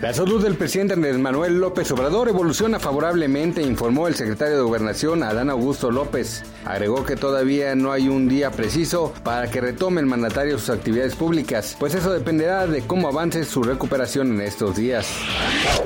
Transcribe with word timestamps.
La 0.00 0.14
salud 0.14 0.40
del 0.40 0.54
presidente 0.54 0.94
Andrés 0.94 1.18
Manuel 1.18 1.58
López 1.58 1.90
Obrador 1.90 2.28
evoluciona 2.28 2.78
favorablemente, 2.78 3.62
informó 3.62 4.06
el 4.06 4.14
secretario 4.14 4.54
de 4.54 4.62
Gobernación 4.62 5.24
Adán 5.24 5.50
Augusto 5.50 5.90
López. 5.90 6.44
Agregó 6.64 7.04
que 7.04 7.16
todavía 7.16 7.74
no 7.74 7.90
hay 7.90 8.08
un 8.08 8.28
día 8.28 8.52
preciso 8.52 9.12
para 9.24 9.50
que 9.50 9.60
retome 9.60 10.00
el 10.00 10.06
mandatario 10.06 10.56
sus 10.60 10.70
actividades 10.70 11.16
públicas, 11.16 11.76
pues 11.80 11.94
eso 11.94 12.12
dependerá 12.12 12.68
de 12.68 12.82
cómo 12.82 13.08
avance 13.08 13.42
su 13.42 13.60
recuperación 13.64 14.34
en 14.34 14.42
estos 14.42 14.76
días. 14.76 15.08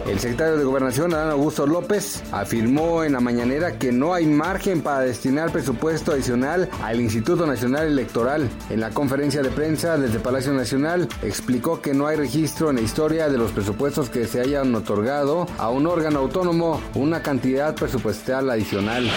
El 0.07 0.19
secretario 0.19 0.59
de 0.59 0.65
Gobernación 0.65 1.15
Adán 1.15 1.31
Augusto 1.31 1.67
López 1.67 2.23
afirmó 2.33 3.05
en 3.05 3.13
la 3.15 3.21
mañanera 3.21 3.79
que 3.79 3.93
no 3.93 4.13
hay 4.13 4.27
margen 4.27 4.83
para 4.83 5.01
destinar 5.01 5.53
presupuesto 5.53 6.13
adicional 6.13 6.69
al 6.83 7.01
Instituto 7.01 7.47
Nacional 7.47 7.87
Electoral. 7.87 8.47
En 8.69 8.81
la 8.81 8.91
conferencia 8.91 9.41
de 9.41 9.49
prensa 9.49 9.97
desde 9.97 10.19
Palacio 10.19 10.53
Nacional 10.53 11.09
explicó 11.23 11.81
que 11.81 11.95
no 11.95 12.09
hay 12.09 12.17
registro 12.17 12.69
en 12.69 12.77
la 12.77 12.83
historia 12.83 13.31
de 13.31 13.39
los 13.39 13.53
presupuestos 13.53 14.02
que 14.11 14.27
se 14.27 14.41
hayan 14.41 14.75
otorgado 14.75 15.47
a 15.59 15.71
un 15.71 15.87
órgano 15.87 16.21
autónomo 16.21 16.81
una 16.95 17.23
cantidad 17.23 17.75
presupuestal 17.75 18.51
adicional. 18.51 19.11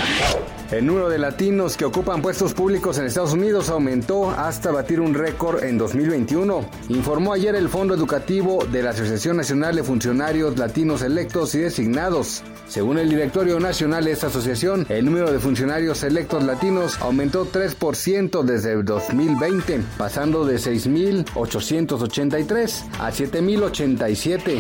El 0.72 0.86
número 0.86 1.10
de 1.10 1.20
latinos 1.20 1.78
que 1.78 1.86
ocupan 1.86 2.22
puestos 2.22 2.54
públicos 2.54 2.98
en 2.98 3.06
Estados 3.06 3.32
Unidos 3.34 3.70
aumentó 3.70 4.32
hasta 4.32 4.72
batir 4.72 5.00
un 5.00 5.14
récord 5.14 5.64
en 5.64 5.78
2021, 5.78 6.66
informó 6.90 7.34
ayer 7.34 7.56
el 7.56 7.70
Fondo 7.70 7.94
Educativo 7.94 8.66
de 8.72 8.82
la 8.82 8.90
Asociación 8.90 9.38
Nacional 9.38 9.76
de 9.76 9.84
Funcionarios 9.84 10.58
Latinos 10.58 11.04
Electos 11.04 11.54
y 11.54 11.60
Designados. 11.60 12.42
Según 12.68 12.98
el 12.98 13.10
directorio 13.10 13.60
nacional 13.60 14.06
de 14.06 14.14
esta 14.14 14.26
asociación, 14.28 14.86
el 14.90 15.06
número 15.06 15.32
de 15.32 15.40
funcionarios 15.40 16.04
electos 16.04 16.44
latinos 16.44 16.98
aumentó 17.00 17.46
3% 17.46 18.44
desde 18.44 18.74
el 18.74 18.84
2020, 18.84 19.84
pasando 19.98 20.46
de 20.46 20.56
6.883 20.56 22.84
a 23.00 23.12
7.087. 23.12 24.60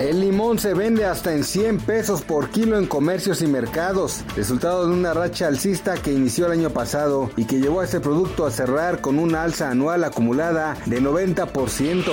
El 0.00 0.20
limón 0.20 0.58
se 0.58 0.74
vende 0.74 1.04
hasta 1.04 1.32
en 1.32 1.44
100 1.44 1.78
pesos 1.78 2.22
por 2.22 2.50
kilo 2.50 2.78
en 2.78 2.86
comercios 2.86 3.42
y 3.42 3.46
mercados, 3.46 4.24
resultado 4.36 4.86
de 4.86 4.92
una 4.92 5.14
racha 5.14 5.46
alcista 5.46 5.94
que 5.94 6.12
inició 6.12 6.46
el 6.46 6.52
año 6.52 6.70
pasado 6.70 7.30
y 7.36 7.44
que 7.44 7.60
llevó 7.60 7.80
a 7.80 7.84
este 7.84 8.00
producto 8.00 8.44
a 8.44 8.50
cerrar 8.50 9.00
con 9.00 9.18
una 9.18 9.42
alza 9.42 9.70
anual 9.70 10.04
acumulada 10.04 10.76
de 10.86 11.00
90%. 11.00 12.04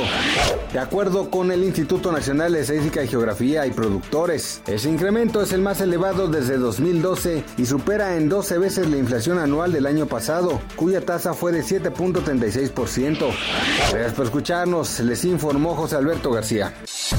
De 0.72 0.80
acuerdo 0.80 1.30
con 1.30 1.52
el 1.52 1.64
Instituto 1.64 2.12
Nacional 2.12 2.54
de 2.54 2.62
Estadística 2.62 3.04
y 3.04 3.08
Geografía 3.08 3.66
y 3.66 3.72
Productores, 3.72 4.62
ese 4.68 4.90
incremento 4.90 5.42
es 5.42 5.52
el 5.52 5.62
más 5.62 5.82
elevado 5.82 6.28
desde 6.28 6.58
2012 6.58 7.44
y 7.58 7.66
supera 7.66 8.16
en 8.16 8.30
12 8.30 8.58
veces 8.58 8.90
la 8.90 8.98
inflación 8.98 9.40
anual 9.40 9.74
del 9.74 9.86
año 9.86 10.06
pasado, 10.06 10.62
cuya 10.76 11.02
tasa 11.02 11.34
fue 11.34 11.52
de 11.52 11.64
7.36%. 11.64 13.18
Gracias 13.92 14.14
por 14.14 14.26
escucharnos, 14.26 15.00
les 15.00 15.26
informó 15.26 15.76
José 15.76 15.96
Alberto 15.96 16.32
García. 16.32 16.74